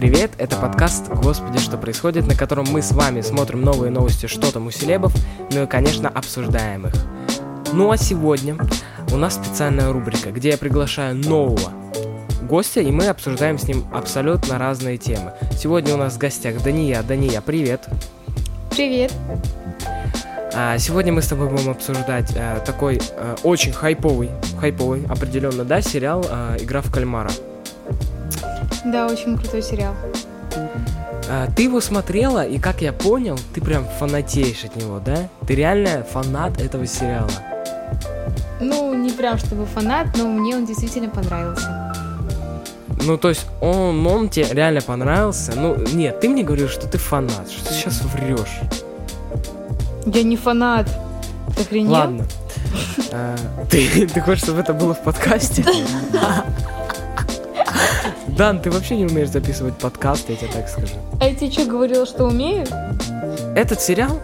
[0.00, 4.50] Привет, это подкаст «Господи, что происходит», на котором мы с вами смотрим новые новости, что
[4.50, 5.12] там у селебов,
[5.52, 6.94] ну и, конечно, обсуждаем их.
[7.74, 8.56] Ну а сегодня
[9.12, 11.74] у нас специальная рубрика, где я приглашаю нового
[12.48, 15.34] гостя, и мы обсуждаем с ним абсолютно разные темы.
[15.52, 17.02] Сегодня у нас в гостях Дания.
[17.02, 17.86] Дания, привет.
[18.70, 19.12] Привет.
[20.54, 25.82] А, сегодня мы с тобой будем обсуждать а, такой а, очень хайповый, хайповый, определенно, да,
[25.82, 26.22] сериал
[26.58, 27.30] «Игра в кальмара».
[28.84, 29.94] Да, очень крутой сериал.
[31.28, 35.28] А, ты его смотрела, и как я понял, ты прям фанатеешь от него, да?
[35.46, 37.30] Ты реально фанат этого сериала.
[38.60, 41.94] Ну, не прям чтобы фанат, но мне он действительно понравился.
[43.02, 45.52] Ну, то есть он, он тебе реально понравился?
[45.56, 48.60] Ну, нет, ты мне говорил, что ты фанат, что ты сейчас врешь.
[50.06, 50.88] Я не фанат.
[51.56, 51.92] Ты охренел?
[51.92, 52.26] Ладно.
[53.12, 53.36] А,
[53.70, 55.64] Ты, ты хочешь, чтобы это было в подкасте?
[58.40, 60.94] Дан, ты вообще не умеешь записывать подкаст, я тебе так скажу.
[61.20, 62.66] А я тебе что, говорила, что умею?
[63.54, 64.18] Этот сериал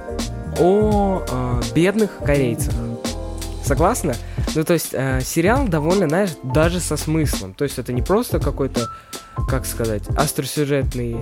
[0.59, 2.72] о э, бедных корейцах.
[3.62, 4.14] Согласна?
[4.55, 7.53] Ну, то есть, э, сериал довольно, знаешь, даже со смыслом.
[7.53, 8.89] То есть, это не просто какой-то,
[9.50, 11.19] как сказать, остросюжетный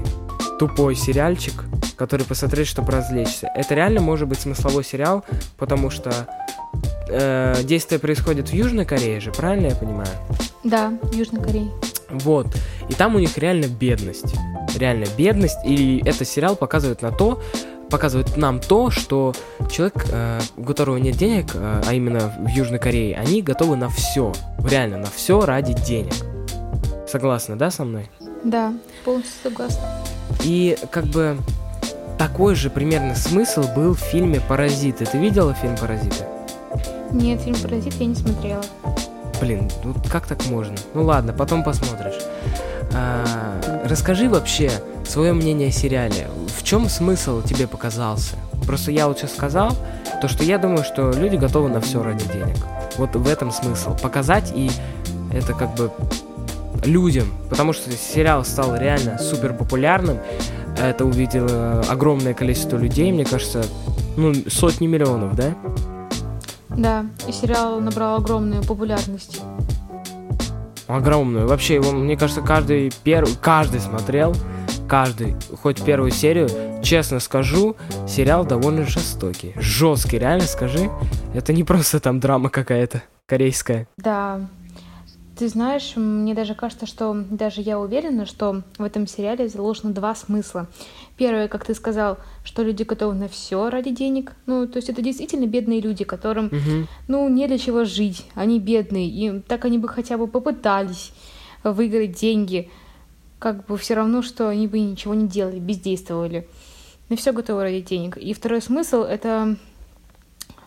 [0.60, 1.64] тупой сериальчик,
[1.96, 3.50] который посмотреть, чтобы развлечься.
[3.56, 5.24] Это реально может быть смысловой сериал,
[5.58, 6.12] потому что
[7.08, 10.10] э, действие происходит в Южной Корее же, правильно я понимаю?
[10.62, 11.72] Да, в Южной Корее.
[12.18, 12.46] Вот.
[12.88, 14.34] И там у них реально бедность.
[14.76, 15.58] Реально бедность.
[15.64, 17.40] И этот сериал показывает на то,
[17.90, 19.34] показывает нам то, что
[19.70, 23.88] человек, э, у которого нет денег, э, а именно в Южной Корее, они готовы на
[23.88, 24.32] все.
[24.68, 26.14] Реально на все ради денег.
[27.08, 28.10] Согласна, да, со мной?
[28.42, 29.82] Да, полностью согласна.
[30.42, 31.36] И как бы
[32.18, 35.06] такой же примерно смысл был в фильме «Паразиты».
[35.06, 36.24] Ты видела фильм «Паразиты»?
[37.12, 38.64] Нет, фильм «Паразит» я не смотрела.
[39.44, 40.74] Блин, ну как так можно?
[40.94, 42.18] Ну ладно, потом посмотришь.
[42.94, 44.70] А, расскажи вообще
[45.06, 46.28] свое мнение о сериале.
[46.56, 48.36] В чем смысл тебе показался?
[48.66, 49.76] Просто я вот сейчас сказал,
[50.22, 52.56] то что я думаю, что люди готовы на все ради денег.
[52.96, 53.94] Вот в этом смысл.
[53.94, 54.70] Показать и
[55.30, 55.90] это как бы
[56.82, 60.20] людям, потому что сериал стал реально супер популярным.
[60.80, 63.62] Это увидело огромное количество людей, мне кажется,
[64.16, 65.54] ну, сотни миллионов, да?
[66.76, 69.40] Да, и сериал набрал огромную популярность.
[70.86, 71.46] Огромную.
[71.48, 74.34] Вообще его, мне кажется, каждый первый, каждый смотрел,
[74.88, 76.48] каждый, хоть первую серию.
[76.82, 77.76] Честно скажу,
[78.06, 79.54] сериал довольно жестокий.
[79.56, 80.90] Жесткий, реально скажи.
[81.34, 83.88] Это не просто там драма какая-то корейская.
[83.96, 84.40] Да.
[85.38, 90.14] Ты знаешь, мне даже кажется, что даже я уверена, что в этом сериале заложено два
[90.14, 90.68] смысла.
[91.16, 94.32] Первое, как ты сказал, что люди готовы на все ради денег.
[94.46, 96.88] Ну, то есть это действительно бедные люди, которым, Мгм.
[97.06, 98.26] ну, не для чего жить.
[98.34, 101.12] Они бедные, и так они бы хотя бы попытались
[101.62, 102.68] выиграть деньги.
[103.38, 106.48] Как бы все равно, что они бы ничего не делали, бездействовали.
[107.08, 108.16] На все готовы ради денег.
[108.16, 109.56] И второй смысл это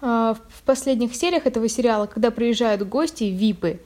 [0.02, 3.80] а, в последних сериях этого сериала, когда приезжают гости, випы,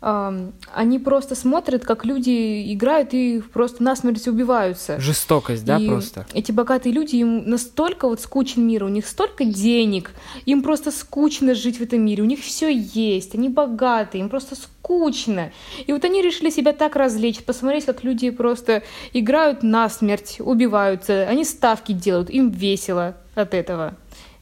[0.00, 5.00] они просто смотрят, как люди играют и просто насмерть убиваются.
[5.00, 6.24] Жестокость, да, И просто?
[6.34, 10.12] Эти богатые люди, им настолько вот скучен мир, у них столько денег,
[10.46, 14.54] им просто скучно жить в этом мире, у них все есть, они богатые, им просто
[14.54, 15.50] скучно.
[15.86, 21.44] И вот они решили себя так развлечь, посмотреть, как люди просто играют насмерть, убиваются, они
[21.44, 23.96] ставки делают, им весело от этого.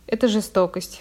[0.06, 1.00] Это жестокость.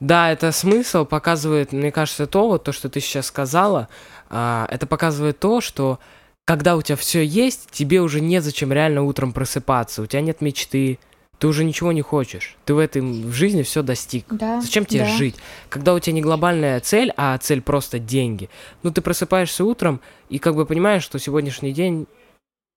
[0.00, 3.88] Да, это смысл показывает, мне кажется, то, вот то, что ты сейчас сказала,
[4.30, 5.98] а, это показывает то, что
[6.46, 10.98] когда у тебя все есть, тебе уже незачем реально утром просыпаться, у тебя нет мечты,
[11.38, 14.26] ты уже ничего не хочешь, ты в этом в жизни все достиг.
[14.30, 15.06] Да, Зачем тебе да.
[15.06, 15.36] жить?
[15.68, 18.50] Когда у тебя не глобальная цель, а цель просто деньги,
[18.82, 22.06] ну ты просыпаешься утром и как бы понимаешь, что сегодняшний день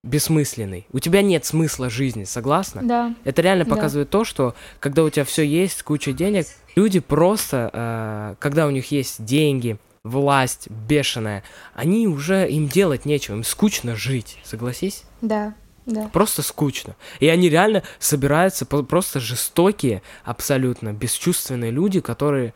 [0.04, 0.86] бессмысленный.
[0.92, 2.82] У тебя нет смысла жизни, согласна?
[2.84, 3.72] Да, Это реально Да.
[3.72, 6.46] показывает то, что когда у тебя все есть, куча денег,
[6.76, 13.36] люди просто, э, когда у них есть деньги, власть бешеная, они уже им делать нечего,
[13.36, 15.04] им скучно жить, согласись?
[15.22, 15.54] да,
[15.86, 16.10] да.
[16.14, 16.96] Просто скучно.
[17.20, 22.54] И они реально собираются просто жестокие, абсолютно бесчувственные люди, которые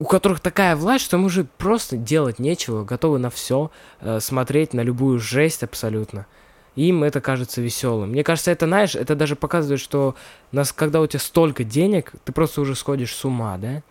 [0.00, 3.70] у которых такая власть, что им уже просто делать нечего, готовы на все,
[4.20, 6.26] смотреть на любую жесть абсолютно.
[6.76, 8.10] Им это кажется веселым.
[8.10, 10.14] Мне кажется, это, знаешь, это даже показывает, что
[10.52, 13.82] нас, когда у тебя столько денег, ты просто уже сходишь с ума, да?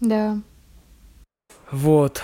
[0.00, 0.38] Да.
[1.70, 2.22] Вот.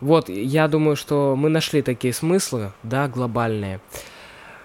[0.00, 3.80] Вот, я думаю, что мы нашли такие смыслы, да, глобальные.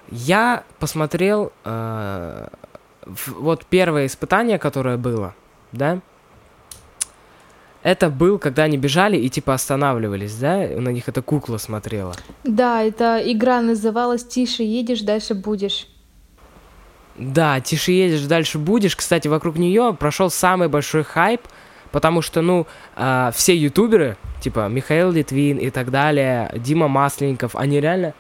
[0.10, 2.48] Я посмотрел э,
[3.28, 5.36] вот первое испытание, которое было,
[5.74, 6.00] да.
[7.86, 10.58] Это был, когда они бежали и типа останавливались, да?
[10.58, 12.16] На них эта кукла смотрела.
[12.44, 15.88] Да, эта игра называлась «Тише едешь, дальше будешь».
[17.16, 18.96] Да, тише едешь, дальше будешь.
[18.96, 21.42] Кстати, вокруг нее прошел самый большой хайп,
[21.92, 22.66] потому что, ну,
[22.96, 28.16] э, все ютуберы, типа Михаил Литвин и так далее, Дима Масленников, они реально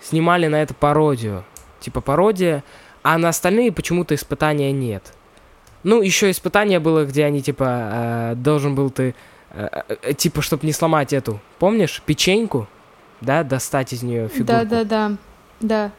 [0.00, 1.44] снимали на это пародию.
[1.80, 2.64] Типа пародия,
[3.02, 5.12] а на остальные почему-то испытания нет.
[5.82, 9.14] Ну, еще испытание было, где они, типа, э, должен был ты,
[9.52, 9.68] э,
[10.02, 12.68] э, типа, чтобы не сломать эту, помнишь, печеньку,
[13.20, 14.52] да, достать из нее фигурку.
[14.52, 15.16] Да-да-да,
[15.60, 15.92] да.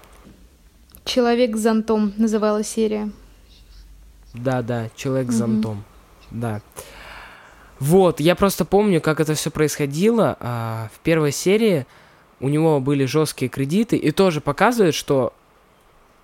[1.03, 3.09] «Человек с зонтом» называлась серия.
[4.35, 5.83] Да-да, «Человек с зонтом»,
[6.29, 6.61] да.
[7.79, 10.37] Вот, я просто помню, как это все происходило.
[10.39, 11.87] А, в первой серии
[12.39, 15.33] у него были жесткие кредиты, и тоже показывает, что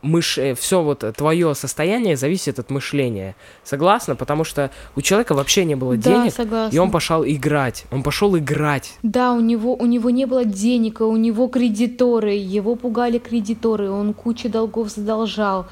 [0.07, 0.39] мыш...
[0.57, 3.35] все вот твое состояние зависит от мышления.
[3.63, 4.15] Согласна?
[4.15, 6.75] Потому что у человека вообще не было Да, денег, согласна.
[6.75, 7.85] и он пошел играть.
[7.91, 8.93] Он пошел играть.
[9.03, 13.91] Да, у него, у него не было денег, а у него кредиторы, его пугали кредиторы,
[13.91, 15.65] он кучу долгов задолжал,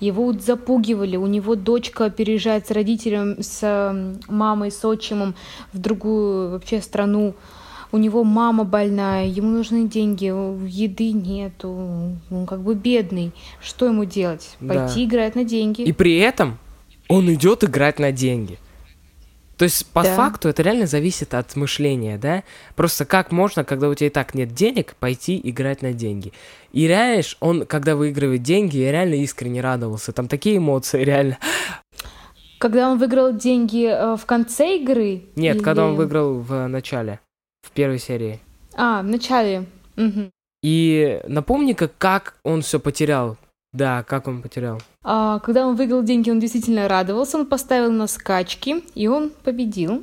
[0.00, 5.34] его запугивали, у него дочка переезжает с родителем, с мамой, с отчимом
[5.72, 7.34] в другую вообще страну,
[7.92, 11.68] у него мама больная, ему нужны деньги, еды нету,
[12.30, 13.32] он как бы бедный,
[13.62, 14.56] что ему делать?
[14.60, 14.74] Да.
[14.86, 15.82] Пойти играть на деньги.
[15.82, 16.58] И при этом
[17.08, 18.58] он идет играть на деньги.
[19.56, 20.14] То есть, по Да.
[20.14, 22.44] факту, это реально зависит от мышления, да?
[22.76, 26.32] Просто как можно, когда у тебя и так нет денег, пойти играть на деньги?
[26.72, 30.12] И реально, он, когда выигрывает деньги, я реально искренне радовался.
[30.12, 31.38] Там такие эмоции, реально.
[32.58, 35.22] Когда он выиграл деньги э, в конце игры?
[35.34, 37.18] Нет, когда он или- выиграл в начале,
[37.62, 38.40] в первой серии.
[38.74, 39.66] А, в начале.
[39.96, 40.30] Мгм.
[40.62, 43.36] И напомни-ка, как он все потерял.
[43.72, 44.80] Да, как он потерял.
[45.04, 50.02] А, когда он выиграл деньги, он действительно радовался, он поставил на скачки, и он победил.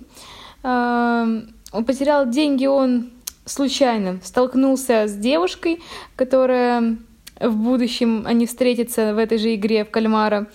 [0.63, 1.25] А,
[1.71, 3.11] он потерял деньги, он
[3.45, 5.81] случайно столкнулся с девушкой,
[6.15, 6.97] которая
[7.39, 10.47] в будущем они встретятся в этой же игре в кальмара.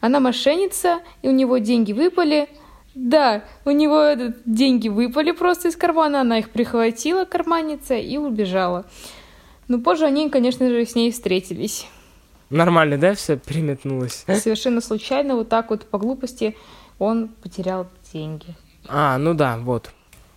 [0.00, 2.48] Она мошенница, и у него деньги выпали.
[2.96, 8.86] Да, у него этот, деньги выпали просто из кармана, она их прихватила, карманница, и убежала.
[9.68, 11.86] Но позже они, конечно же, с ней встретились.
[12.48, 14.24] Нормально, да, все переметнулось?
[14.26, 16.56] Совершенно случайно, вот так вот по глупости,
[16.98, 18.56] он потерял деньги.
[18.88, 19.90] А, ну да, вот.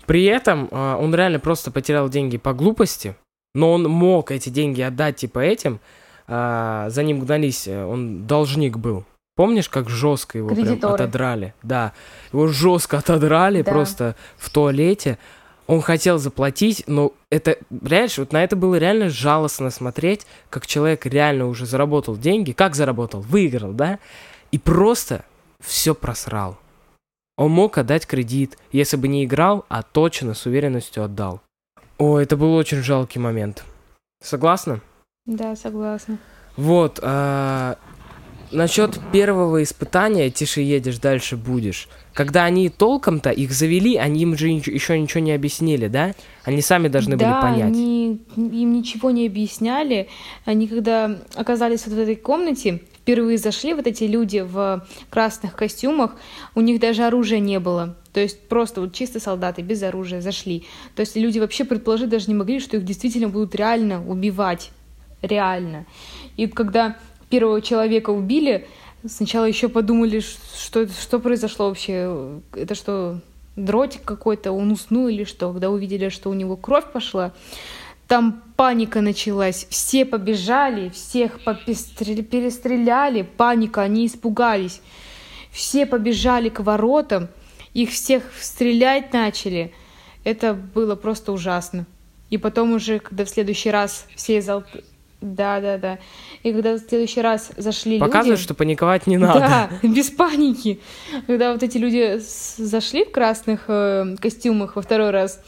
[0.06, 3.16] При этом а, он реально просто потерял деньги по глупости,
[3.54, 5.80] но он мог эти деньги отдать типа этим.
[6.28, 9.06] а, за ним гнались, э, он должник был.
[9.40, 11.54] Помнишь, как жестко его прям отодрали?
[11.64, 11.94] Да,
[12.34, 13.72] его жестко отодрали Да.
[13.72, 15.18] просто в туалете.
[15.66, 21.06] Он хотел заплатить, но это, реально, вот на это было реально жалостно смотреть, как человек
[21.06, 22.52] реально уже заработал деньги.
[22.52, 23.22] Как заработал?
[23.22, 24.00] Выиграл, да?
[24.52, 25.24] И просто
[25.62, 26.58] все просрал.
[27.38, 31.40] Он мог отдать кредит, если бы не играл, а точно с уверенностью отдал.
[31.98, 33.64] О, это был очень жалкий момент.
[34.22, 34.82] Согласна?
[35.26, 36.18] Да, согласна.
[36.58, 37.78] Вот, а,
[38.52, 41.88] насчет первого испытания «Тише едешь, дальше будешь».
[42.14, 46.14] Когда они толком-то их завели, они им же еще ничего не объяснили, да?
[46.44, 47.72] Они сами должны да, были понять.
[47.72, 50.10] они им ничего не объясняли.
[50.44, 56.16] Они когда оказались вот в этой комнате, впервые зашли вот эти люди в красных костюмах,
[56.56, 57.96] у них даже оружия не было.
[58.12, 60.66] То есть просто вот чисто солдаты без оружия зашли.
[60.96, 64.72] То есть люди вообще предположить даже не могли, что их действительно будут реально убивать.
[65.22, 65.86] Реально.
[66.38, 66.98] И когда
[67.30, 68.68] первого человека убили,
[69.08, 72.42] сначала еще подумали, что, что произошло вообще.
[72.54, 73.20] Это что,
[73.56, 75.52] дротик какой-то, он уснул или что?
[75.52, 77.34] Когда увидели, что у него кровь пошла,
[78.08, 79.68] там паника началась.
[79.70, 84.82] Все побежали, всех попестре- перестреляли, паника, они испугались.
[85.52, 87.28] Все побежали к воротам,
[87.74, 89.74] их всех стрелять начали.
[90.24, 91.86] Это было просто ужасно.
[92.30, 94.50] И потом уже, когда в следующий раз все из
[95.22, 96.00] Да, да, да.
[96.44, 98.44] И когда в следующий раз зашли Показывают, люди...
[98.44, 99.40] что паниковать не надо.
[99.40, 100.80] Да, без паники.
[101.28, 105.42] Когда вот эти люди зашли в красных э, костюмах во второй раз,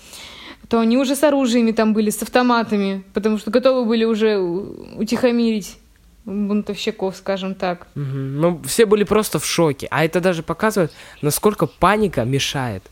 [0.68, 5.78] то они уже с оружиями там были, с автоматами, потому что готовы были уже утихомирить
[6.26, 7.88] бунтовщиков, скажем так.
[7.96, 8.42] Мгм.
[8.42, 9.88] Ну, все были просто в шоке.
[9.90, 12.84] А это даже показывает, насколько паника мешает.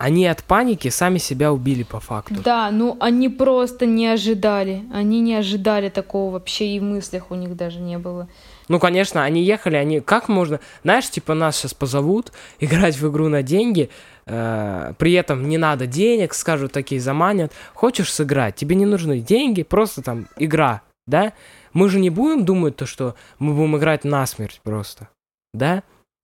[0.00, 2.34] Они от паники сами себя убили по факту.
[2.42, 4.82] Да, ну они просто не ожидали.
[4.90, 8.26] Они не ожидали такого вообще и в мыслях у них даже не было.
[8.68, 10.00] Ну, конечно, они ехали, они...
[10.00, 10.58] Как можно...
[10.84, 13.90] Знаешь, типа, нас сейчас позовут играть в игру на деньги,
[14.24, 17.52] э, при этом не надо денег, скажут такие, заманят.
[17.74, 21.34] Хочешь сыграть, тебе не нужны деньги, просто там игра, да?
[21.74, 25.10] Мы же не будем думать то, что мы будем играть насмерть просто,
[25.52, 25.82] да?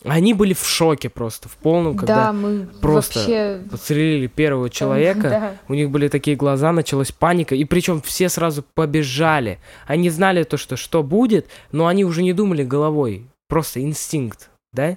[0.09, 3.63] Они были в шоке просто, в полном, когда да, мы просто вообще...
[3.71, 5.29] подстрелили первого человека.
[5.29, 5.57] Да.
[5.69, 9.59] У них были такие глаза, началась паника, и причем все сразу побежали.
[9.87, 13.27] Они знали то, что что будет, но они уже не думали головой.
[13.49, 14.97] Просто инстинкт, да?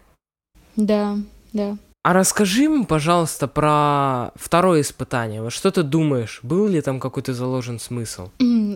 [0.75, 1.17] Да,
[1.53, 1.77] да.
[2.01, 5.41] А расскажи мне, пожалуйста, про второе испытание.
[5.41, 8.29] Вот что ты думаешь, был ли там какой-то заложен смысл?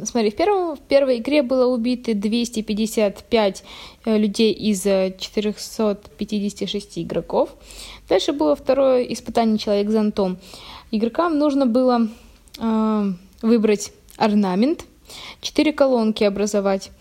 [0.03, 3.63] Смотри, в, первом, в первой игре было убито 255
[4.03, 7.55] э, людей из э, 456 игроков.
[8.09, 10.37] Дальше было второе испытание «Человек зонтом».
[10.91, 12.09] Игрокам нужно было
[12.59, 14.83] э, выбрать орнамент,
[15.39, 16.91] четыре колонки образовать.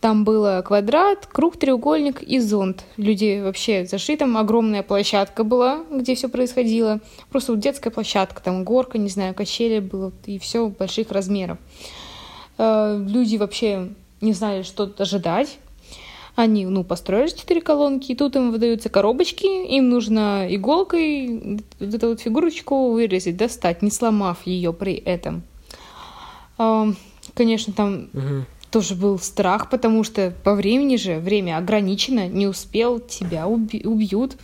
[0.00, 2.84] Там было квадрат, круг, треугольник и зонт.
[2.96, 7.00] Люди вообще зашли, там огромная площадка была, где все происходило.
[7.30, 11.58] Просто вот детская площадка, там горка, не знаю, качели было, и все больших размеров.
[12.58, 13.88] Э, Люди вообще
[14.20, 15.58] не знали, что ожидать.
[16.36, 22.10] Они, ну, построили четыре колонки, и тут им выдаются коробочки, им нужно иголкой вот эту
[22.10, 25.42] вот фигурочку вырезать, достать, не сломав ее при этом.
[26.58, 26.96] Эм,
[27.34, 28.46] Конечно, там Мгм.
[28.70, 34.36] Тоже был страх, потому что по времени же, время ограничено, не успел, тебя уби- убьют.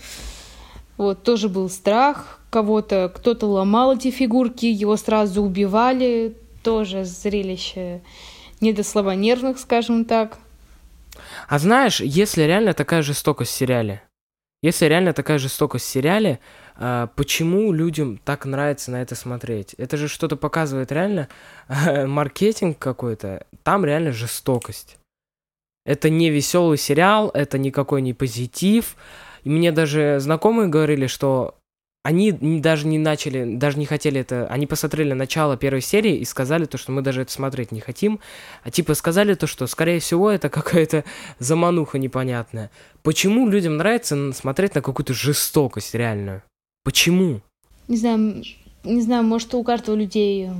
[0.97, 8.01] Вот, тоже был страх кого-то, кто-то ломал эти фигурки, его сразу убивали, тоже зрелище
[8.61, 10.39] не до слабонервных, скажем так.
[11.49, 14.03] А знаешь, если реально такая жестокость в сериале,
[14.63, 16.39] если реально такая жестокость в сериале,
[16.77, 19.75] почему людям так нравится на это смотреть?
[19.75, 21.29] Это же что-то показывает реально
[22.07, 23.47] маркетинг какой-то.
[23.63, 24.99] Там реально жестокость.
[25.87, 28.97] Это не веселый сериал, это никакой не позитив.
[29.45, 31.57] И мне даже знакомые говорили, что
[32.03, 34.47] они даже не начали, даже не хотели это.
[34.49, 38.21] Они посмотрели начало первой серии и сказали то, что мы даже это смотреть не хотим.
[38.63, 41.05] А типа сказали то, что скорее всего это какая-то
[41.39, 42.71] замануха непонятная.
[43.03, 46.43] Почему людям нравится смотреть на какую-то жестокость реальную?
[46.85, 47.41] Почему?
[47.89, 48.45] Не знаю,
[48.85, 50.51] не знаю, может, у каждого людей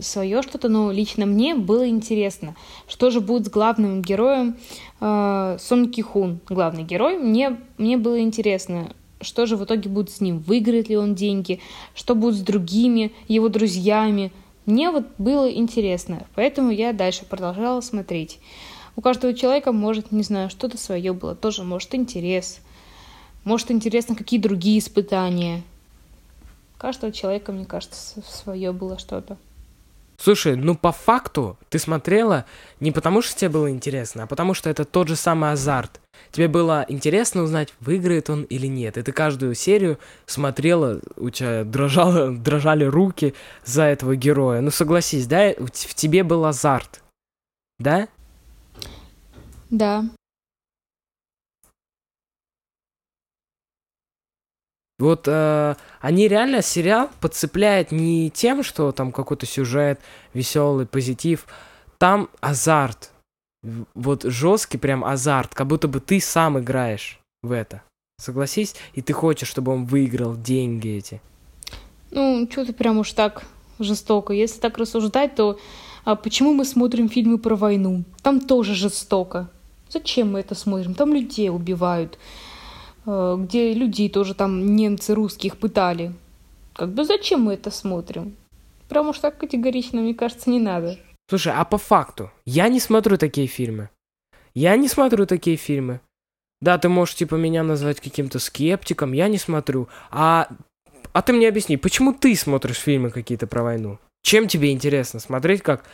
[0.00, 2.54] свое что-то, но лично мне было интересно,
[2.86, 4.56] что же будет с главным героем
[5.00, 7.18] э, Сон Ки Хун, главный герой.
[7.18, 11.60] Мне, мне было интересно, что же в итоге будет с ним, выиграет ли он деньги,
[11.94, 14.30] что будет с другими его друзьями.
[14.66, 18.38] Мне вот было интересно, поэтому я дальше продолжала смотреть.
[18.94, 22.60] У каждого человека может, не знаю, что-то свое было, тоже может интерес.
[23.44, 25.62] Может интересно, какие другие испытания.
[26.76, 29.36] У каждого человека, мне кажется, свое было что-то.
[30.18, 32.44] Слушай, ну по факту ты смотрела
[32.78, 36.00] не потому, что тебе было интересно, а потому что это тот же самый азарт.
[36.30, 38.98] Тебе было интересно узнать, выиграет он или нет.
[38.98, 43.34] И ты каждую серию смотрела, у тебя дрожало, дрожали руки
[43.64, 44.60] за этого героя.
[44.60, 47.02] Ну согласись, да, в тебе был азарт.
[47.80, 48.06] Да?
[49.70, 50.04] Да.
[55.02, 59.98] Вот э, они реально сериал подцепляют не тем, что там какой-то сюжет,
[60.32, 61.46] веселый, позитив.
[61.98, 63.10] Там азарт.
[63.94, 67.82] Вот жесткий прям азарт, как будто бы ты сам играешь в это.
[68.20, 68.76] Согласись?
[68.94, 71.20] И ты хочешь, чтобы он выиграл деньги эти.
[72.12, 73.42] Ну, что ты прям уж так
[73.80, 74.32] жестоко.
[74.32, 75.58] Если так рассуждать, то
[76.04, 78.04] а почему мы смотрим фильмы про войну?
[78.22, 79.50] Там тоже жестоко.
[79.88, 80.94] Зачем мы это смотрим?
[80.94, 82.20] Там людей убивают.
[83.06, 86.12] Э, Где людей тоже там немцы русских пытали.
[86.74, 88.36] Как бы зачем мы это смотрим?
[88.88, 90.98] Прям уж так категорично, мне кажется, не надо.
[91.28, 93.88] Слушай, а по факту, я не смотрю такие фильмы.
[94.54, 96.00] Я не смотрю такие фильмы.
[96.60, 99.88] Да, ты можешь типа меня назвать каким-то скептиком, я не смотрю.
[100.10, 100.48] А,
[101.12, 103.98] а ты мне объясни, почему ты смотришь фильмы какие-то про войну?
[104.22, 105.84] Чем тебе интересно смотреть, как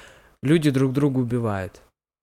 [0.43, 1.81] люди друг друга убивают?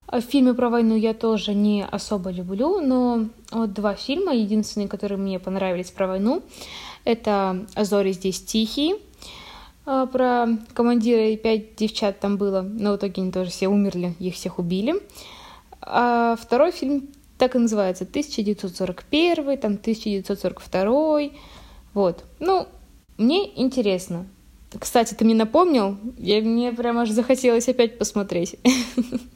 [0.07, 5.17] А Фильмы про войну я тоже не особо люблю, но вот два фильма, единственные, которые
[5.17, 6.43] мне понравились про войну,
[7.05, 8.97] это «А зори здесь тихие»,
[9.85, 14.15] а, про командира и пять девчат там было, но в итоге они тоже все умерли,
[14.19, 14.95] их всех убили.
[15.81, 17.07] А второй фильм
[17.37, 21.19] так и называется, 1941, там 1942,
[21.93, 22.23] вот.
[22.39, 22.67] Ну,
[23.17, 24.25] мне интересно.
[24.79, 28.55] Кстати, ты мне напомнил, я, мне прям аж захотелось опять посмотреть.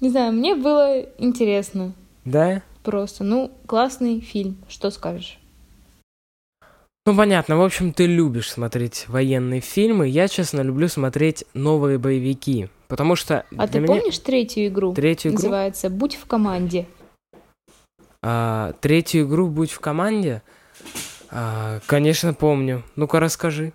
[0.00, 1.92] Не знаю, мне было интересно
[2.24, 2.62] Да?
[2.82, 3.24] просто.
[3.24, 5.38] Ну, классный фильм, что скажешь?
[7.06, 7.56] Ну, понятно.
[7.56, 10.08] В общем, ты любишь смотреть военные фильмы.
[10.08, 12.68] Я, честно, люблю смотреть новые боевики.
[12.86, 14.94] Потому что А ты меня помнишь третью игру?
[14.94, 16.86] третью игру, Называется «Будь в команде».
[18.22, 20.42] а, третью игру «Будь в команде»,
[21.30, 22.82] а, конечно, помню.
[22.96, 23.72] Ну-ка, расскажи.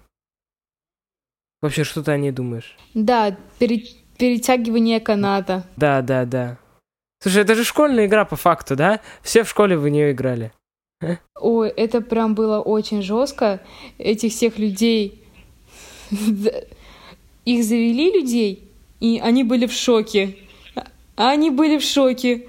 [1.61, 2.75] Вообще, что ты о ней думаешь?
[2.93, 3.85] Да, пере-
[4.17, 5.63] перетягивание каната.
[5.75, 6.57] Да, да, да.
[7.21, 8.99] Слушай, это же школьная игра по факту, да?
[9.21, 10.51] Все в школе в нее играли.
[11.39, 13.59] Ой, это прям было очень жестко.
[13.97, 15.23] Этих всех людей...
[17.45, 20.37] Их завели людей, и они были в шоке.
[21.15, 22.47] Они были в шоке.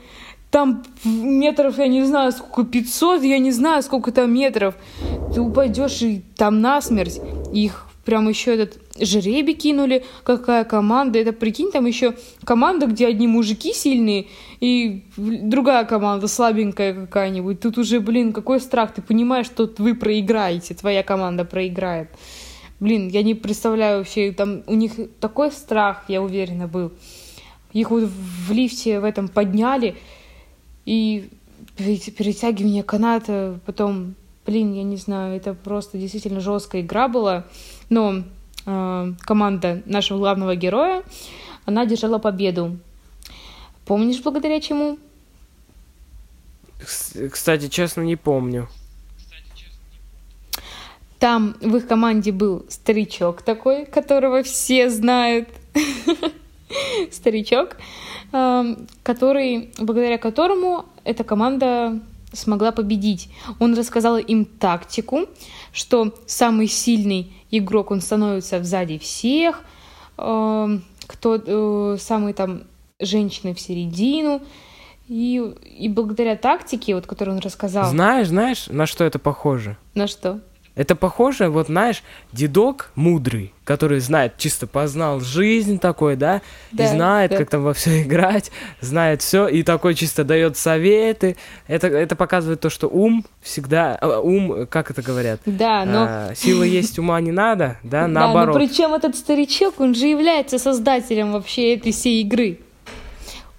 [0.50, 4.76] Там метров, я не знаю, сколько, 500, я не знаю, сколько там метров.
[5.34, 7.20] Ты упадешь и там насмерть.
[7.52, 11.18] Их прям еще этот жребий кинули, какая команда.
[11.18, 14.26] Это, прикинь, там еще команда, где одни мужики сильные,
[14.60, 17.60] и другая команда слабенькая какая-нибудь.
[17.60, 18.94] Тут уже, блин, какой страх.
[18.94, 22.08] Ты понимаешь, что вы проиграете, твоя команда проиграет.
[22.80, 26.92] Блин, я не представляю вообще, там у них такой страх, я уверена, был.
[27.72, 29.96] Их вот в лифте в этом подняли,
[30.84, 31.28] и
[31.76, 34.14] перетягивание каната, потом,
[34.46, 37.46] блин, я не знаю, это просто действительно жесткая игра была.
[37.88, 38.22] Но
[38.66, 41.02] э, команда нашего главного героя,
[41.64, 42.78] она держала победу.
[43.84, 44.98] Помнишь, благодаря чему?
[47.30, 48.68] Кстати, честно, не помню.
[51.18, 55.48] Там в их команде был старичок такой, которого все знают.
[57.10, 57.76] Старичок,
[58.32, 62.00] эм, который, благодаря которому эта команда
[62.32, 63.30] смогла победить.
[63.58, 65.26] Он рассказал им тактику,
[65.72, 69.62] что самый сильный игрок, он становится сзади всех,
[70.18, 72.64] эм, кто э, самый там
[73.00, 74.42] женщины в середину.
[75.06, 75.36] И,
[75.78, 77.90] и благодаря тактике, вот, которую он рассказал...
[77.90, 79.76] Знаешь, знаешь, на что это похоже?
[79.94, 80.40] На что?
[80.76, 82.02] Это похоже, вот знаешь,
[82.32, 87.36] дедок мудрый, который знает, чисто познал жизнь такой, да, да и знает, да.
[87.36, 88.50] как там во все играть,
[88.80, 91.36] знает все, и такой чисто дает советы.
[91.68, 95.40] Это, это показывает то, что ум всегда, а, ум, как это говорят?
[95.46, 96.06] Да, но...
[96.08, 98.54] А, сила есть, ума не надо, да, наоборот.
[98.54, 102.58] Да, но причем этот старичок, он же является создателем вообще этой всей игры.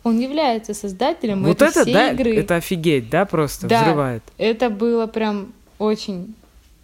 [0.04, 2.36] Он является создателем вот этой это, всей да, игры.
[2.36, 4.22] Это офигеть, да, просто да, взрывает.
[4.38, 6.36] Это было прям очень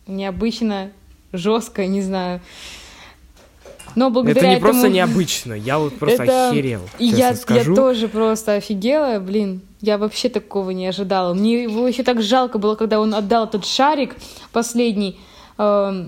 [0.07, 0.91] необычно,
[1.31, 2.41] жестко, не знаю.
[3.95, 4.71] Но благодаря это не этому...
[4.71, 6.49] просто необычно, я вот просто это...
[6.49, 6.81] охерел.
[6.99, 7.71] Я, скажу.
[7.71, 9.61] я тоже просто офигела, блин.
[9.81, 11.33] Я вообще такого не ожидала.
[11.33, 14.15] Мне его еще так жалко было, когда он отдал этот шарик
[14.53, 15.19] последний
[15.57, 16.07] э,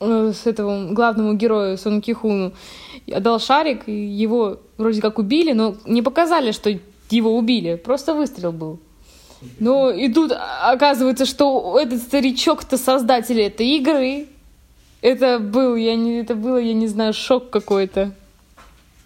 [0.00, 2.52] э, с этому главному герою Сон Кихуну.
[3.12, 6.74] Отдал шарик, его вроде как убили, но не показали, что
[7.10, 7.76] его убили.
[7.76, 8.80] Просто выстрел был.
[9.60, 14.26] Ну, и тут оказывается, что этот старичок-то создатель этой игры.
[15.00, 18.12] Это был, я не, это было, я не знаю, шок какой-то.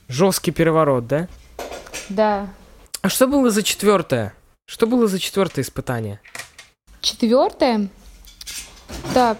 [0.09, 1.29] Жесткий переворот, да?
[2.09, 2.49] Да.
[3.03, 4.35] А что было за четвертое?
[4.65, 6.21] Что было за четвертое испытание?
[7.01, 7.89] Четвертое?
[9.13, 9.39] Так,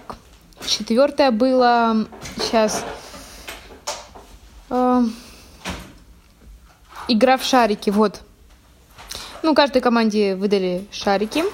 [0.67, 2.85] четвертое было сейчас.
[4.69, 5.03] Э,
[7.09, 8.23] игра в шарики, вот.
[9.43, 11.45] Ну, каждой команде выдали шарики.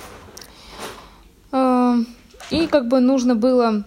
[1.52, 1.96] А,
[2.50, 3.84] и как бы нужно было...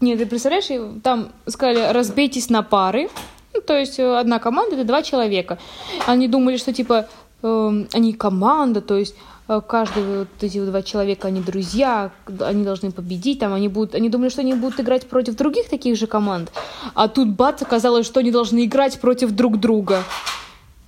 [0.00, 3.08] Нет, ты представляешь, там сказали, разбейтесь на пары.
[3.54, 5.58] Ну, то есть э, одна команда— это два человека.
[6.06, 7.08] Они думали, что типа
[7.42, 9.14] э, они команда, то есть
[9.48, 12.10] э, каждый вот эти два человека, они друзья,
[12.40, 15.96] они должны победить, там они будут, они думали, что они будут играть против других таких
[15.96, 16.52] же команд,
[16.94, 20.04] а тут бац, оказалось, что они должны играть против друг друга.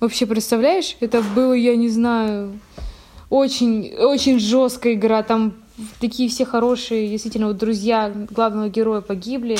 [0.01, 2.59] Вообще, представляешь, это было, я не знаю,
[3.29, 5.21] очень, очень жесткая игра.
[5.21, 5.53] Там
[5.99, 9.59] такие все хорошие, действительно, вот друзья главного героя погибли.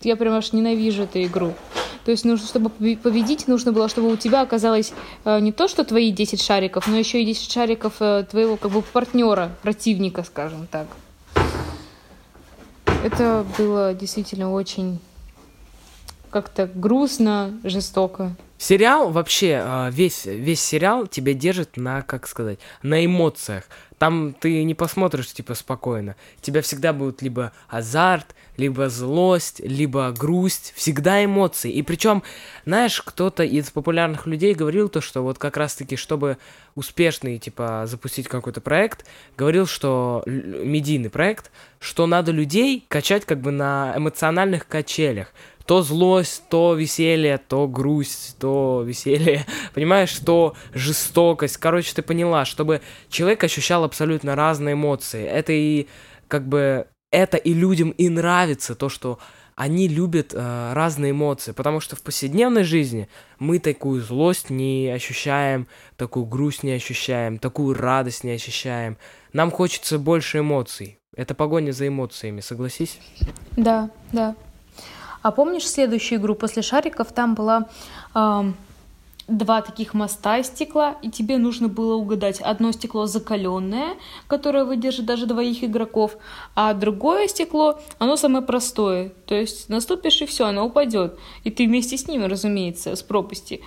[0.00, 1.52] Я прям аж ненавижу эту игру.
[2.06, 4.94] То есть, нужно, чтобы победить, нужно было, чтобы у тебя оказалось
[5.26, 8.70] э, не то, что твои 10 шариков, но еще и 10 шариков э, твоего как
[8.70, 10.86] бы партнера, противника, скажем так.
[13.04, 14.98] Это было действительно очень
[16.30, 18.34] как-то грустно, жестоко.
[18.56, 23.64] Сериал вообще, а, весь, весь сериал тебя держит на, как сказать, на эмоциях.
[23.98, 26.16] Там ты не посмотришь, типа, спокойно.
[26.40, 30.72] Тебя всегда будут либо азарт, либо злость, либо грусть.
[30.76, 31.72] Всегда эмоции.
[31.72, 32.22] И причем,
[32.64, 36.38] знаешь, кто-то из популярных людей говорил то, что вот как раз-таки, чтобы
[36.74, 39.04] успешный, типа, запустить какой-то проект,
[39.36, 45.28] говорил, что медийный проект, что надо людей качать как бы на эмоциональных качелях
[45.66, 51.56] то злость, то веселье, то грусть, то веселье, понимаешь, то жестокость.
[51.56, 55.24] Короче, ты поняла, чтобы человек ощущал абсолютно разные эмоции.
[55.24, 55.88] Это и
[56.28, 59.18] как бы это и людям и нравится то, что
[59.56, 65.68] они любят э, разные эмоции, потому что в повседневной жизни мы такую злость не ощущаем,
[65.96, 68.96] такую грусть не ощущаем, такую радость не ощущаем.
[69.32, 70.98] Нам хочется больше эмоций.
[71.16, 72.98] Это погоня за эмоциями, согласись?
[73.56, 74.34] Да, да.
[75.24, 77.10] А помнишь следующую игру после шариков?
[77.10, 77.66] Там была
[78.14, 78.42] э,
[79.26, 83.94] два таких моста из стекла, и тебе нужно было угадать одно стекло закаленное,
[84.26, 86.18] которое выдержит даже двоих игроков,
[86.54, 89.12] а другое стекло, оно самое простое.
[89.24, 91.18] То есть наступишь и все, оно упадет.
[91.42, 93.62] И ты вместе с ними, разумеется, с пропасти.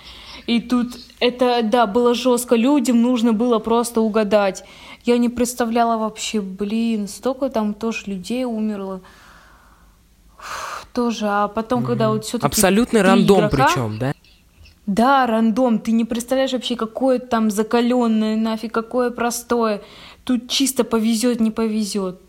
[0.46, 2.54] И тут это, да, было жестко.
[2.54, 4.62] Людям нужно было просто угадать.
[5.02, 9.00] Я не представляла вообще, блин, столько там тоже людей умерло.
[10.98, 11.86] Тоже, а потом, mm-hmm.
[11.86, 14.14] когда вот все-таки абсолютный рандом игрока, причем, да?
[14.86, 15.78] Да, рандом.
[15.78, 19.80] Ты не представляешь вообще, какое там закаленное, нафиг, какое простое.
[20.24, 22.20] Тут чисто повезет, не повезет.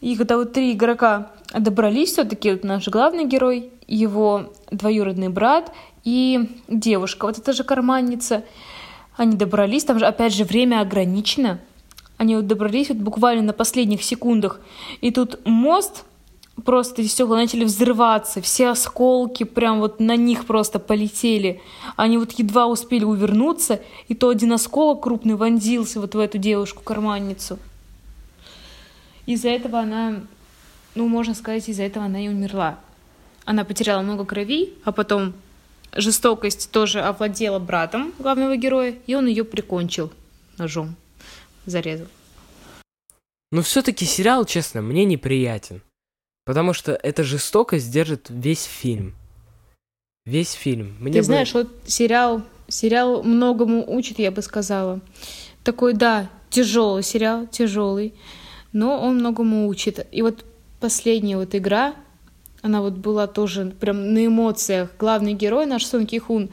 [0.00, 5.70] И когда вот три игрока добрались, все-таки вот наш главный герой, его двоюродный брат
[6.04, 8.44] и девушка, вот это же карманница,
[9.18, 11.58] они добрались, там же опять же время ограничено.
[12.16, 14.58] Они вот добрались вот буквально на последних секундах.
[15.02, 16.06] И тут мост
[16.64, 21.60] просто стекла начали взрываться, все осколки прям вот на них просто полетели.
[21.96, 27.58] Они вот едва успели увернуться, и то один осколок крупный вонзился вот в эту девушку-карманницу.
[29.26, 30.22] Из-за этого она,
[30.94, 32.78] ну, можно сказать, из-за этого она и умерла.
[33.44, 35.34] Она потеряла много крови, а потом
[35.94, 40.12] жестокость тоже овладела братом главного героя, и он ее прикончил
[40.56, 40.96] ножом,
[41.66, 42.08] зарезал.
[43.50, 45.80] Но все-таки сериал, честно, мне неприятен.
[46.48, 49.14] Потому что эта жестокость держит весь фильм.
[50.24, 50.96] Весь фильм.
[50.98, 51.24] Мне Ты бы...
[51.24, 55.02] знаешь, вот сериал, сериал многому учит, я бы сказала.
[55.62, 58.14] Такой, да, тяжелый сериал, тяжелый,
[58.72, 60.06] но он многому учит.
[60.10, 60.46] И вот
[60.80, 61.94] последняя вот игра,
[62.62, 64.88] она вот была тоже прям на эмоциях.
[64.98, 66.48] Главный герой наш Сон Кихун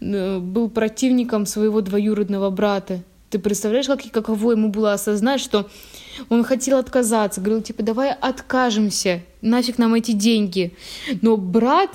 [0.00, 3.02] э, был противником своего двоюродного брата.
[3.34, 5.68] Ты представляешь, как, каково ему было осознать, что
[6.28, 10.76] он хотел отказаться, говорил, типа, давай откажемся, нафиг нам эти деньги.
[11.20, 11.90] Но брат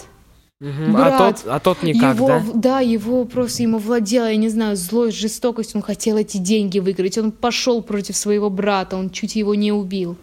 [0.59, 2.43] Угу, Брат, а, тот, а тот никак, его, да?
[2.53, 7.17] Да, его просто ему владела, я не знаю, злость, жестокость, он хотел эти деньги выиграть,
[7.17, 10.17] он пошел против своего брата, он чуть его не убил.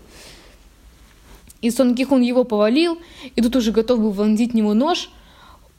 [1.62, 2.98] И Сон Кихон его повалил,
[3.34, 5.08] и тут уже готов был вонзить него нож,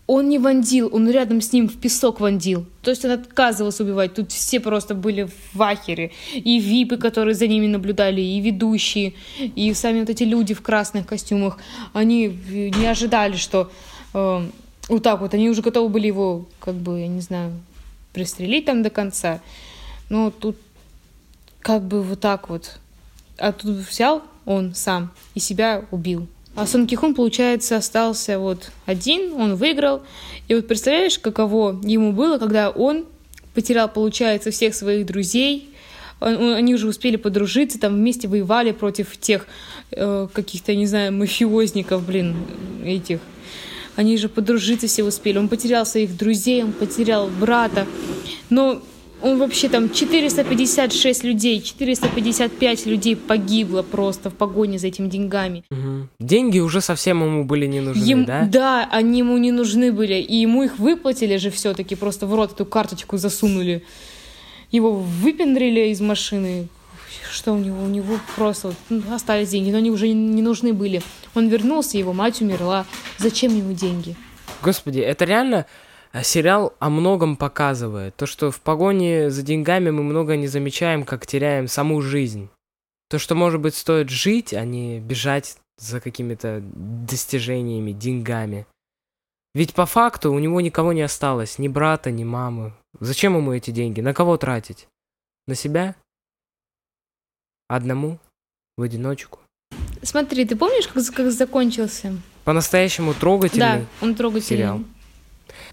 [0.07, 2.65] он не вонзил, он рядом с ним в песок вонзил.
[2.81, 4.13] То есть он отказывался убивать.
[4.13, 6.11] Тут все просто были в ахере.
[6.33, 11.05] И випы, которые за ними наблюдали, и ведущие, и сами вот эти люди в красных
[11.05, 11.57] костюмах.
[11.91, 13.69] Они не ожидали, что
[14.13, 14.47] э,
[14.87, 15.33] вот так вот.
[15.33, 17.51] Они уже готовы были его, как бы, я не знаю,
[18.13, 19.41] пристрелить там до конца.
[20.09, 20.55] Но тут
[21.59, 22.79] как бы вот так вот.
[23.37, 26.27] А тут взял он сам и себя убил.
[26.57, 30.01] А Сон Кихон, получается, остался вот один, он выиграл.
[30.47, 33.05] И вот представляешь, каково ему было, когда он
[33.53, 35.69] потерял, получается, всех своих друзей,
[36.19, 39.45] они уже успели подружиться, там вместе воевали против тех
[39.91, 42.35] э, каких-то, не знаю, мафиозников, блин,
[42.83, 43.19] этих.
[43.95, 45.37] Они же подружиться все успели.
[45.37, 47.85] Он потерял своих друзей, он потерял брата.
[48.49, 48.81] Но
[49.21, 55.63] он вообще там 456 людей, 455 людей погибло просто в погоне за этими деньгами.
[55.71, 56.07] Угу.
[56.19, 58.25] Деньги уже совсем ему были не нужны, Ем...
[58.25, 58.45] да?
[58.45, 60.15] Да, они ему не нужны были.
[60.15, 63.83] И ему их выплатили же все-таки, просто в рот эту карточку засунули.
[64.71, 66.67] Его выпендрили из машины.
[67.31, 67.83] Что у него?
[67.83, 71.01] У него просто ну, остались деньги, но они уже не нужны были.
[71.35, 72.85] Он вернулся, его мать умерла.
[73.17, 74.15] Зачем ему деньги?
[74.61, 75.65] Господи, это реально
[76.17, 78.15] а сериал о многом показывает.
[78.15, 82.49] То, что в погоне за деньгами мы много не замечаем, как теряем саму жизнь.
[83.07, 88.65] То, что, может быть, стоит жить, а не бежать за какими-то достижениями, деньгами.
[89.53, 92.73] Ведь по факту у него никого не осталось, ни брата, ни мамы.
[92.99, 94.01] Зачем ему эти деньги?
[94.01, 94.87] На кого тратить?
[95.45, 95.95] На себя?
[97.67, 98.17] Одному?
[98.75, 99.37] В одиночку?
[100.01, 102.17] Смотри, ты помнишь, как, как закончился?
[102.43, 104.57] По-настоящему трогательный Да, он трогательный.
[104.57, 104.81] Сериал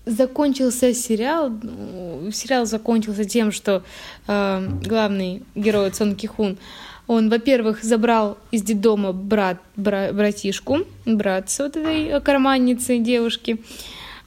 [0.07, 1.51] закончился сериал.
[1.51, 3.83] Ну, сериал закончился тем, что
[4.27, 6.59] э, главный герой Сон Кихун,
[7.07, 13.62] он, во-первых, забрал из детдома брат, бра, братишку, братца вот этой карманницы девушки,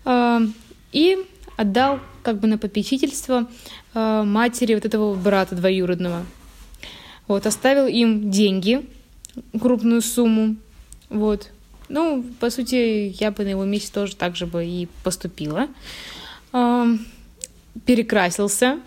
[0.05, 0.39] э,
[0.91, 1.17] и
[1.57, 3.47] отдал как бы на попечительство
[3.93, 6.25] э, матери вот этого брата двоюродного.
[7.27, 8.85] Вот, оставил им деньги,
[9.59, 10.55] крупную сумму,
[11.09, 11.51] вот,
[11.89, 15.67] ну, по сути, я бы на его месте тоже так же бы и поступила.
[17.85, 18.79] Перекрасился,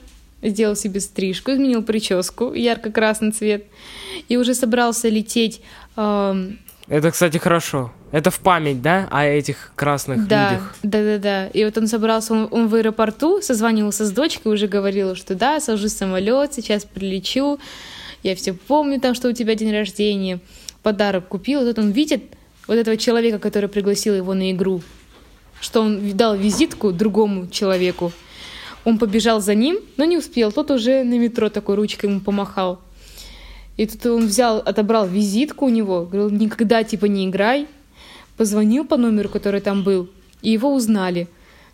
[0.43, 3.65] сделал себе стрижку, изменил прическу, ярко-красный цвет,
[4.29, 5.63] и уже собрался лететь.
[5.95, 7.93] Это, кстати, хорошо.
[8.11, 10.75] Это в память, да, о этих красных да, людях?
[10.83, 11.47] Да, да, да.
[11.49, 15.61] И вот он собрался, он, он в аэропорту, созванивался с дочкой, уже говорил, что да,
[15.61, 17.61] сажусь в самолет, сейчас прилечу,
[18.25, 20.41] я все помню там, что у тебя день рождения,
[20.83, 21.65] подарок купил.
[21.65, 22.25] Вот он видит,
[22.71, 24.81] вот этого человека, который пригласил его на игру.
[25.61, 28.13] что он дал визитку другому человеку.
[28.85, 30.53] Он побежал за ним, но не успел.
[30.53, 32.79] Тот уже на метро такой ручкой ему помахал.
[33.77, 37.67] И тут он взял, отобрал визитку у него, говорил, никогда типа не играй.
[38.37, 40.09] Позвонил по номеру, который там был,
[40.41, 41.27] и его узнали.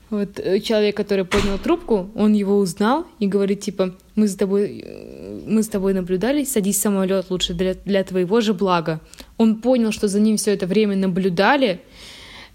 [0.08, 4.82] Вот э, человек, который поднял трубку, он его узнал и говорит, типа, мы с тобой,
[4.84, 9.00] э, мы с тобой наблюдали, садись в самолет лучше для, для твоего же блага.
[9.38, 11.80] Он понял, что за ним все это время наблюдали,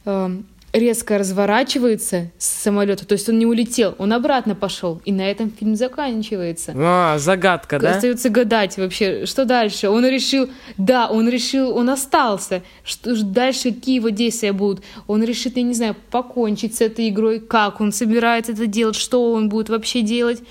[0.05, 5.29] эм, резко разворачивается с самолета, то есть он не улетел, он обратно пошел, и на
[5.29, 6.73] этом фильм заканчивается.
[6.75, 7.91] А, загадка, да?
[7.91, 9.89] Остается гадать вообще, что дальше.
[9.89, 14.83] Он решил, да, он решил, он остался, что дальше какие его действия будут.
[15.07, 19.33] Он решит, я не знаю, покончить с этой игрой, как он собирается это делать, что
[19.33, 20.41] он будет вообще делать,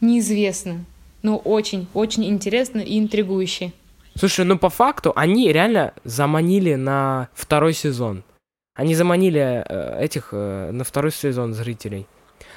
[0.00, 0.84] неизвестно.
[1.22, 3.72] Но очень, очень интересно и интригующе.
[4.20, 8.22] Слушай, ну по факту они реально заманили на второй сезон.
[8.74, 12.06] Они заманили э, этих э, на второй сезон зрителей.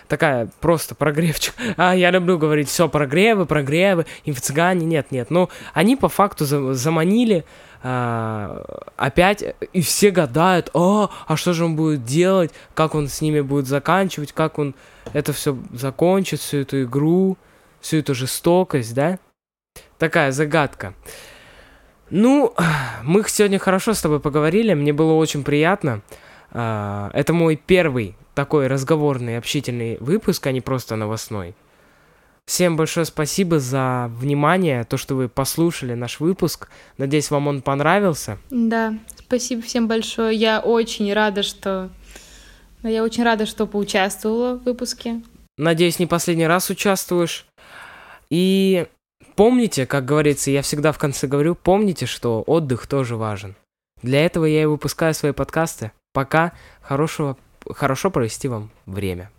[0.10, 1.54] Такая просто прогревчик.
[1.78, 5.30] А, я люблю говорить, все, прогревы, прогревы, инфо-цыгане, нет, нет.
[5.30, 7.46] Ну, они по факту за заманили
[7.82, 8.64] э,
[8.98, 13.40] опять, и все гадают, о, а что же он будет делать, как он с ними
[13.40, 14.76] будет заканчивать, как он
[15.14, 17.38] это все закончит, всю эту игру,
[17.80, 19.18] всю эту жестокость, да?
[19.98, 20.94] Такая загадка.
[22.14, 22.54] Ну,
[23.04, 26.02] мы сегодня хорошо с тобой поговорили, мне было очень приятно.
[26.52, 31.56] А, это мой первый такой разговорный, общительный выпуск, а не просто новостной.
[32.46, 36.70] Всем большое спасибо за внимание, то, что вы послушали наш выпуск.
[36.98, 38.38] Надеюсь, вам он понравился.
[38.52, 40.38] Да, спасибо всем большое.
[40.38, 41.90] Я очень рада, что...
[42.84, 45.22] Я очень рада, что поучаствовала в выпуске.
[45.58, 47.46] Надеюсь, не последний раз участвуешь.
[48.30, 48.88] И
[49.36, 53.56] Помните, как говорится, я всегда в конце говорю, помните, что отдых тоже важен.
[54.02, 55.92] Для этого я и выпускаю свои подкасты.
[56.14, 56.54] Пока.
[56.82, 59.32] Хорошего, хорошо провести вам время.